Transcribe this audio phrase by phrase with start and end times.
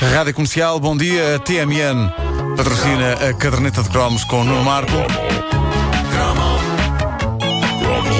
[0.00, 1.38] Rádio Comercial, bom dia.
[1.40, 2.10] TMN
[2.56, 4.96] patrocina a caderneta de cromos com o Nuno Marco.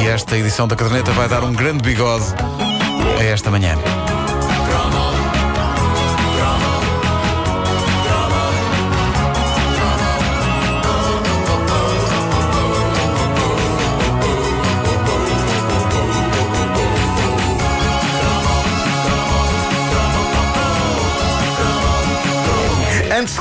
[0.02, 2.26] E esta edição da caderneta vai dar um grande bigode
[3.18, 3.76] a esta manhã.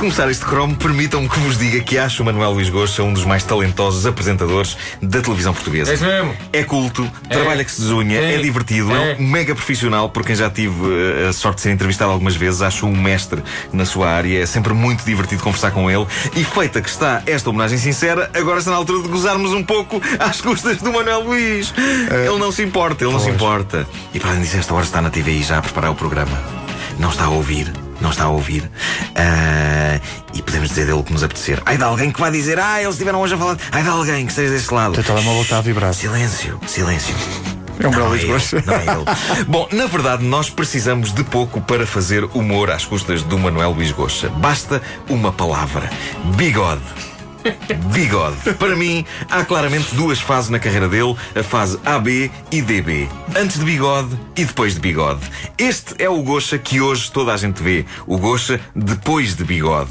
[0.00, 3.12] De começar este cromo, permitam-me que vos diga que acho o Manuel Luís Goxa um
[3.12, 5.90] dos mais talentosos apresentadores da televisão portuguesa.
[5.90, 6.34] É isso mesmo.
[6.54, 8.38] É culto, trabalha que se desunha, é, É.
[8.38, 9.12] divertido, é.
[9.12, 9.16] É.
[9.20, 12.62] um mega profissional, por quem já tive eh, a sorte de ser entrevistado algumas vezes,
[12.62, 13.42] acho um mestre
[13.74, 16.06] na sua área, é sempre muito divertido conversar com ele.
[16.34, 20.00] E feita que está esta homenagem sincera, agora está na altura de gozarmos um pouco
[20.18, 21.74] às custas do Manuel Luís.
[21.76, 23.86] Ele não se importa, ele não se importa.
[24.14, 26.40] E para além disso, esta hora está na TVI já a preparar o programa.
[26.98, 27.70] Não está a ouvir.
[28.00, 28.70] Não está a ouvir.
[29.14, 30.00] Ah,
[30.34, 31.62] e podemos dizer dele o que nos apetecer.
[31.66, 33.56] Ai de alguém que vai dizer, ah, eles estiveram hoje a falar.
[33.72, 34.92] Ai de alguém que esteja deste lado.
[34.92, 35.92] O teu telemóvel está a vibrar.
[35.92, 37.14] Silêncio, silêncio.
[37.82, 39.44] É um belo não é é.
[39.48, 43.90] Bom, na verdade, nós precisamos de pouco para fazer humor às custas do Manuel Luís
[43.90, 44.28] Goxa.
[44.28, 45.88] Basta uma palavra:
[46.36, 46.82] bigode.
[47.92, 48.54] Bigode.
[48.58, 53.08] Para mim, há claramente duas fases na carreira dele: a fase AB e DB.
[53.36, 55.20] Antes de bigode e depois de bigode.
[55.58, 57.84] Este é o Goxa que hoje toda a gente vê.
[58.06, 59.90] O Goxa depois de bigode.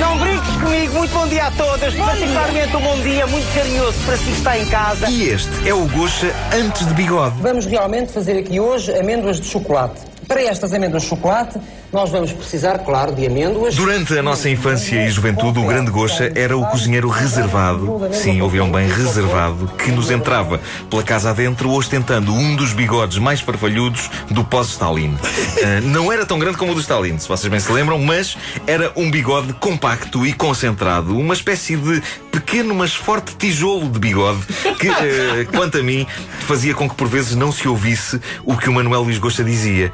[0.00, 4.16] Não brinques comigo, muito bom dia a todas, particularmente um bom dia muito carinhoso para
[4.16, 5.10] si que está em casa.
[5.10, 7.40] E este é o Goxa antes de bigode.
[7.40, 10.00] Vamos realmente fazer aqui hoje amêndoas de chocolate.
[10.26, 11.58] Para estas amêndoas de chocolate,
[11.92, 13.74] nós vamos precisar, claro, de amêndoas.
[13.74, 18.70] Durante a nossa infância e juventude, o grande Goxa era o cozinheiro reservado, sim, ouviram
[18.70, 24.44] bem, reservado, que nos entrava pela casa adentro ostentando um dos bigodes mais farfalhudos do
[24.44, 25.16] pós-Stalin.
[25.64, 28.36] Ah, não era tão grande como o do Stalin, se vocês bem se lembram, mas
[28.66, 34.40] era um bigode compacto e concentrado, uma espécie de pequeno mas forte tijolo de bigode
[34.78, 36.06] que, eh, quanto a mim,
[36.40, 39.92] fazia com que por vezes não se ouvisse o que o Manuel Luís Goxa dizia.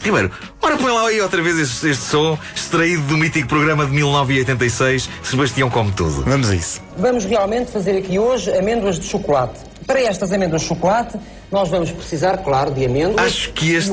[0.00, 0.30] Ribeiro,
[0.62, 5.08] ora põe lá aí outra vez este, este som extraído do mítico programa de 1986,
[5.22, 6.22] Sebastião Come Tudo.
[6.22, 6.80] Vamos a isso.
[6.96, 9.60] Vamos realmente fazer aqui hoje amêndoas de chocolate.
[9.86, 11.18] Para estas amêndoas de chocolate,
[11.50, 13.18] nós vamos precisar, claro, de amêndoas.
[13.26, 13.90] Acho que este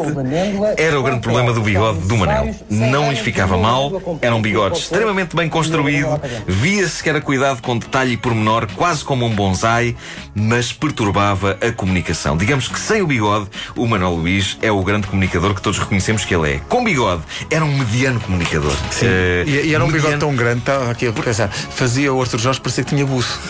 [0.77, 2.53] era o grande problema do bigode do Manel.
[2.69, 7.77] Não lhes ficava mal, era um bigode extremamente bem construído, via-se que era cuidado com
[7.77, 9.95] detalhe e pormenor, quase como um bonsai,
[10.33, 12.35] mas perturbava a comunicação.
[12.37, 16.25] Digamos que sem o bigode, o Manuel Luís é o grande comunicador que todos reconhecemos
[16.25, 16.59] que ele é.
[16.67, 18.73] Com bigode, era um mediano comunicador.
[18.91, 19.05] Sim.
[19.07, 22.21] Eh, E, e era um bigode mediano- tão grande, estava aqui a pensar, fazia o
[22.21, 23.39] Arthur Jorge parecer que tinha buço.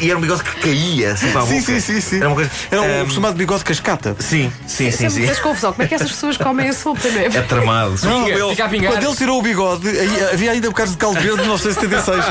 [0.00, 1.66] E era um bigode que caía assim para a Sim, boca.
[1.66, 2.20] sim, sim, sim.
[2.24, 2.50] Era uma coisa.
[2.70, 4.16] Era um, Ahm, chamado bigode cascata.
[4.18, 5.20] Sim, sim, sim, Sempre sim.
[5.20, 5.72] me fez confusão.
[5.72, 7.24] Como é que essas pessoas comem a sopa, não é?
[7.26, 7.94] É tramado.
[8.02, 8.40] Não, ele-
[8.86, 9.86] quando ele tirou o bigode,
[10.32, 12.24] havia ainda bocados de caldo verde de 1976.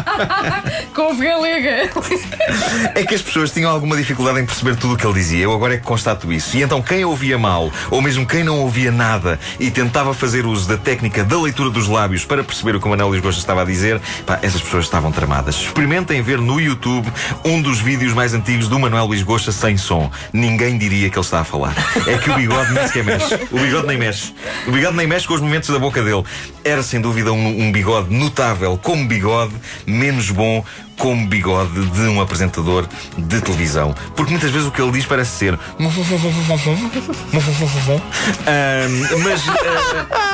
[0.96, 1.90] Com galega.
[2.96, 5.44] É que as pessoas tinham alguma dificuldade em perceber tudo o que ele dizia.
[5.44, 6.58] Eu agora é que constato isso.
[6.58, 10.68] E então quem ouvia mal, ou mesmo quem não ouvia nada e tentava fazer uso
[10.68, 13.62] da técnica da leitura dos lábios para perceber o que o Manuel Luís Gosta estava
[13.62, 15.56] a dizer, pá, essas pessoas estavam tramadas.
[15.56, 17.08] Experimentem ver no YouTube
[17.46, 20.10] um dos vídeos mais antigos do Manuel Luís Gosta sem som.
[20.32, 21.76] Ninguém diria que ele está a falar.
[22.08, 23.36] É que o bigode nem sequer mexe.
[23.52, 24.34] O bigode nem mexe.
[24.68, 26.24] O bigode nem mexe com os movimentos da boca dele.
[26.64, 29.54] Era sem dúvida um, um bigode notável como bigode,
[29.86, 30.64] menos bom
[30.98, 33.96] como bigode de um apresentador de televisão.
[34.16, 35.60] Porque muitas vezes o que ele diz parece ser.
[39.24, 39.42] Mas
[40.12, 40.33] ah,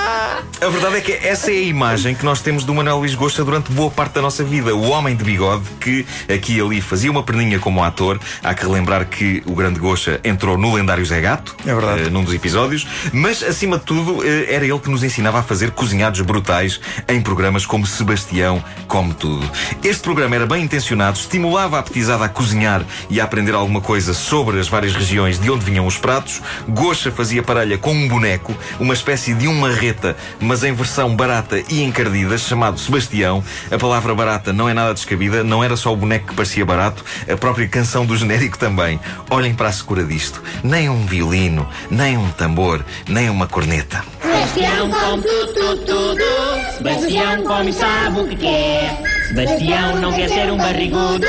[0.61, 3.43] a verdade é que essa é a imagem que nós temos do Manuel Luís Gosta
[3.45, 4.75] durante boa parte da nossa vida.
[4.75, 8.19] O homem de bigode que aqui e ali fazia uma perninha como ator.
[8.43, 11.55] Há que relembrar que o grande Gosta entrou no lendário Zé Gato.
[11.65, 12.01] É verdade.
[12.03, 15.43] eh, num dos episódios, mas acima de tudo eh, era ele que nos ensinava a
[15.43, 19.49] fazer cozinhados brutais em programas como Sebastião Come Tudo.
[19.83, 24.13] Este programa era bem intencionado, estimulava a petizada a cozinhar e a aprender alguma coisa
[24.13, 26.41] sobre as várias regiões de onde vinham os pratos.
[26.67, 31.61] Gocha fazia parelha com um boneco, uma espécie de um marreta, mas em versão barata
[31.69, 33.43] e encardida, chamado Sebastião.
[33.71, 37.03] A palavra barata não é nada descabida, não era só o boneco que parecia barato,
[37.31, 38.99] a própria canção do genérico também.
[39.29, 40.41] Olhem para a secura disto.
[40.63, 44.03] Nem um violino, nem um tambor, nem uma corneta.
[44.21, 46.77] Sebastião come tudo, tudo, tudo.
[46.77, 49.01] Sebastião come e sabe o que quer.
[49.27, 51.27] Sebastião não quer ser um barrigudo.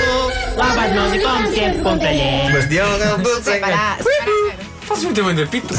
[0.57, 2.47] Lava as mãos e come sempre com talher.
[2.47, 2.87] Sebastião,
[5.01, 5.75] Fazes muito bem da pita.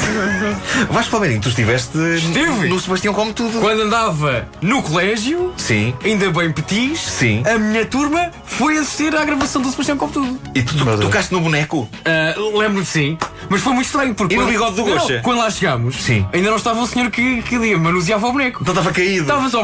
[0.90, 2.68] Vasco Palmeirinho, tu estiveste Estive.
[2.70, 3.60] no Sebastião Come Tudo.
[3.60, 5.94] Quando andava no colégio, Sim.
[6.04, 7.44] ainda bem petis, Sim.
[7.46, 10.40] a minha turma foi assistir à gravação do Sebastião Como Tudo.
[10.56, 11.88] E tu, tu tocaste no boneco?
[12.04, 13.16] Ah, Lembro-me de sim.
[13.48, 14.34] Mas foi muito estranho porque.
[14.34, 15.20] E no quando- bigode do Não, Gocha?
[15.24, 16.26] Quando lá chegámos, Sim.
[16.34, 18.60] ainda não estava o senhor que, que manuseava o boneco.
[18.62, 19.22] Então estava caído.
[19.22, 19.62] Estava só.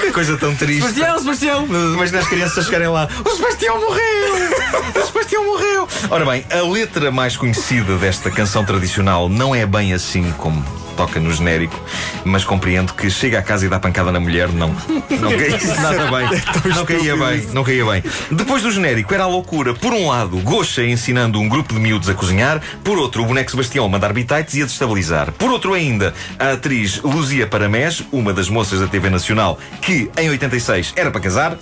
[0.00, 0.82] Que coisa tão triste.
[0.82, 1.66] Sebastião, Sebastião!
[1.66, 3.08] Imagina as crianças chegarem lá.
[3.24, 5.02] O Sebastião morreu!
[5.02, 5.88] O Sebastião morreu!
[6.10, 10.64] Ora bem, a letra mais conhecida desta canção tradicional não é bem assim como
[10.98, 11.80] toca no genérico,
[12.24, 14.74] mas compreendo que chega à casa e dá pancada na mulher, não.
[15.20, 16.74] Não caía nada bem.
[16.74, 18.02] Não caía bem, não caía bem.
[18.32, 19.72] Depois do genérico era a loucura.
[19.74, 23.48] Por um lado, Gocha ensinando um grupo de miúdos a cozinhar, por outro, o boneco
[23.48, 25.30] Sebastião a mandar bitites e a destabilizar.
[25.30, 29.27] Por outro ainda, a atriz Luzia Paramés, uma das moças da TV Nacional,
[29.82, 31.58] que em 86 era para casar,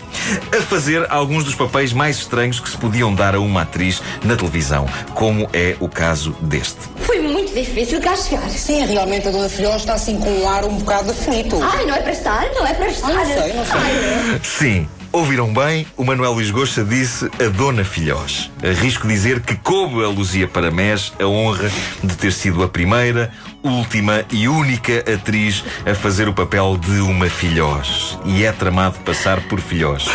[0.56, 4.36] a fazer alguns dos papéis mais estranhos que se podiam dar a uma atriz na
[4.36, 6.78] televisão, como é o caso deste.
[6.98, 8.48] Foi muito difícil cá chegar.
[8.50, 11.58] Sim, realmente a Dona Filhó está assim com um ar um bocado aflito.
[11.62, 13.12] Ai, não é para estar, não é para estar.
[13.12, 13.80] não sei, não sei.
[13.80, 18.50] Ai, Sim, ouviram bem, o Manuel Luís Goxa disse a Dona Filhós.
[18.62, 21.70] Arrisco dizer que coube a Luzia Paramés a honra
[22.04, 23.32] de ter sido a primeira,
[23.62, 28.18] última e única atriz a fazer o papel de uma filhós.
[28.24, 30.06] E é tramado passar por filhós.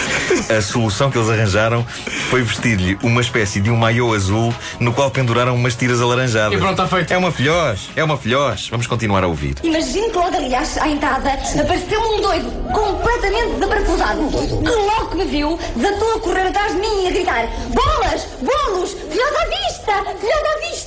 [0.56, 1.86] A solução que eles arranjaram
[2.30, 6.54] foi vestir-lhe uma espécie de um maiô azul no qual penduraram umas tiras alaranjadas.
[6.54, 7.12] E pronto, está feito.
[7.12, 8.70] É uma filhós, é uma filhós.
[8.70, 9.56] Vamos continuar a ouvir.
[9.64, 15.18] Imagino que logo ali à à entrada apareceu um doido, completamente desaparafusado, que logo que
[15.18, 18.28] me viu, desatou a correr atrás de mim e a gritar Bolas!
[18.42, 18.92] Bolos!
[18.92, 19.94] Filhota à vista!
[20.20, 20.81] Filhota à vista!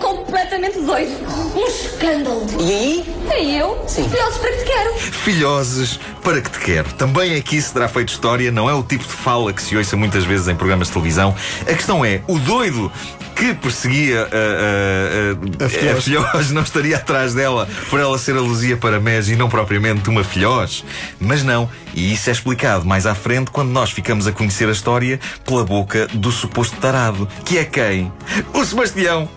[0.00, 1.12] Completamente doido.
[1.54, 2.46] Um escândalo.
[2.60, 3.16] E aí?
[3.40, 3.82] E eu?
[3.86, 4.08] Sim.
[4.08, 4.94] Filhotes para que te quero.
[4.98, 6.92] Filhoses, para que te quero.
[6.94, 9.96] Também aqui se terá feito história, não é o tipo de fala que se ouça
[9.96, 11.34] muitas vezes em programas de televisão.
[11.62, 12.90] A questão é, o doido
[13.34, 15.98] que perseguia a, a, a, A filhós.
[15.98, 20.08] a filhós não estaria atrás dela por ela ser a Luzia Paramés e não propriamente
[20.08, 20.82] uma filhós.
[21.20, 24.72] Mas não, e isso é explicado mais à frente quando nós ficamos a conhecer a
[24.72, 28.10] história pela boca do suposto tarado, que é quem?
[28.54, 29.28] O Sebastião,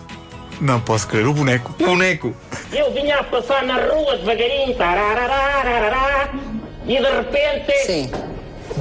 [0.62, 1.26] Não posso crer.
[1.26, 1.74] O boneco.
[1.80, 2.36] o boneco.
[2.72, 6.30] Eu vinha a passar na rua devagarinho, tarararararará,
[6.86, 8.12] e de repente Sim.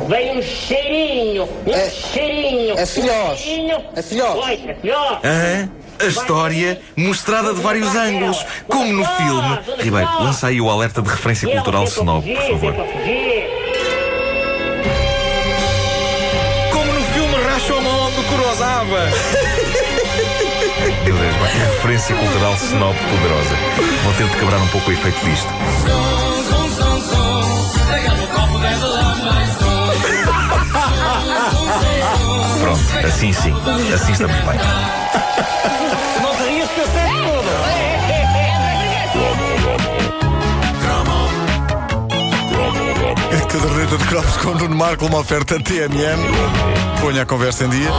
[0.08, 2.78] veio um cheirinho, um É- cheirinho.
[2.78, 3.44] é filhós.
[3.46, 3.70] Um.
[3.96, 4.44] É filhós.
[4.46, 5.18] Oi, é filhós.
[5.24, 5.70] Aham.
[6.00, 9.58] A história mostrada de vários ângulos, como no filme.
[9.82, 12.74] Ribeiro, lança aí o alerta de referência cultural snob, por favor.
[16.72, 19.00] Como no filme Rashomon do Kurosawa.
[21.78, 23.54] referência cultural snob poderosa.
[24.02, 25.48] Vou ter de quebrar um pouco o efeito disto.
[32.60, 33.54] Pronto, assim sim.
[33.94, 34.58] Assim estamos bem.
[43.48, 46.18] Caderneta de Cromos com Nuno Marco, uma oferta TMN.
[47.00, 47.90] Ponha a conversa em dia.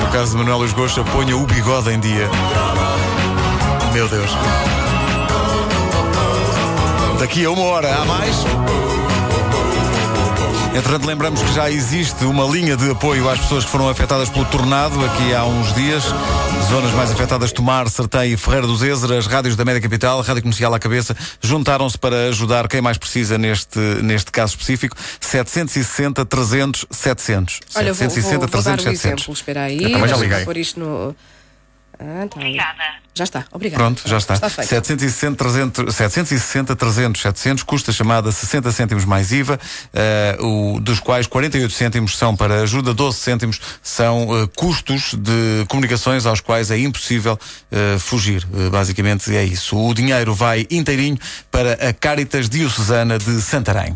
[0.00, 2.30] No caso de Manuel Gosta, ponha o bigode em dia.
[3.94, 4.28] Meu Deus.
[7.20, 8.34] Daqui a uma hora há mais.
[10.76, 14.44] Entretanto, lembramos que já existe uma linha de apoio às pessoas que foram afetadas pelo
[14.46, 16.02] tornado aqui há uns dias.
[16.68, 20.74] Zonas mais afetadas, Tomar, Sertém e Ferreira dos Êzeras, rádios da Média Capital, Rádio Comercial
[20.74, 24.96] à Cabeça, juntaram-se para ajudar quem mais precisa neste, neste caso específico.
[25.20, 27.60] 760 300 700.
[27.76, 29.04] Olha, vou, vou, 760 vou dar 300 o 700.
[29.04, 29.34] exemplo.
[29.34, 29.92] Espera aí.
[29.92, 30.44] também já liguei.
[30.44, 31.14] pôr isto no...
[31.98, 32.58] Ah, tá ali.
[33.14, 33.82] Já está, obrigada.
[33.82, 34.34] Pronto, já está.
[34.34, 34.68] Está feito.
[34.68, 39.60] 760, 300, 760, 300, 700, custa chamada 60 cêntimos mais IVA,
[39.92, 45.64] eh, o, dos quais 48 cêntimos são para ajuda, 12 cêntimos são eh, custos de
[45.68, 47.38] comunicações aos quais é impossível
[47.70, 48.44] eh, fugir.
[48.72, 49.76] Basicamente é isso.
[49.78, 51.18] O dinheiro vai inteirinho
[51.52, 53.94] para a Caritas Diocesana de Santarém.